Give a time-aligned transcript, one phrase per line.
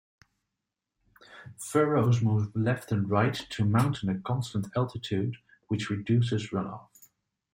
[1.59, 6.87] Furrows move left and right to maintain a constant altitude, which reduces runoff.